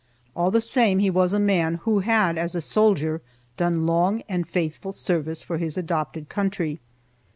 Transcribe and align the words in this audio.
All 0.35 0.49
the 0.49 0.61
same, 0.61 0.97
he 0.97 1.11
was 1.11 1.31
a 1.31 1.39
man 1.39 1.75
who 1.83 1.99
had, 1.99 2.35
as 2.35 2.55
a 2.55 2.59
soldier, 2.61 3.21
done 3.55 3.85
long 3.85 4.23
and 4.27 4.49
faithful 4.49 4.93
service 4.93 5.43
for 5.43 5.59
his 5.59 5.77
adopted 5.77 6.27
country. 6.27 6.79